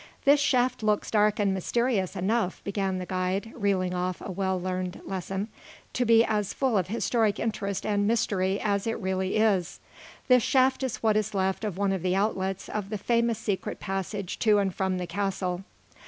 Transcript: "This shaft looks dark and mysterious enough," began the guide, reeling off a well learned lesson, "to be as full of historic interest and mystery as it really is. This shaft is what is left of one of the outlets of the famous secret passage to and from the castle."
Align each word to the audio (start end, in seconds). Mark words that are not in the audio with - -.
"This 0.25 0.39
shaft 0.39 0.81
looks 0.81 1.11
dark 1.11 1.39
and 1.39 1.53
mysterious 1.53 2.15
enough," 2.15 2.63
began 2.63 2.97
the 2.97 3.05
guide, 3.05 3.51
reeling 3.55 3.93
off 3.93 4.19
a 4.19 4.31
well 4.31 4.59
learned 4.59 4.99
lesson, 5.05 5.47
"to 5.93 6.05
be 6.05 6.25
as 6.25 6.55
full 6.55 6.75
of 6.75 6.87
historic 6.87 7.39
interest 7.39 7.85
and 7.85 8.07
mystery 8.07 8.59
as 8.59 8.87
it 8.87 8.97
really 8.99 9.35
is. 9.37 9.79
This 10.27 10.41
shaft 10.41 10.81
is 10.81 11.03
what 11.03 11.15
is 11.17 11.35
left 11.35 11.63
of 11.63 11.77
one 11.77 11.91
of 11.91 12.01
the 12.01 12.15
outlets 12.15 12.67
of 12.67 12.89
the 12.89 12.97
famous 12.97 13.37
secret 13.37 13.79
passage 13.79 14.39
to 14.39 14.57
and 14.57 14.73
from 14.73 14.97
the 14.97 15.05
castle." 15.05 15.65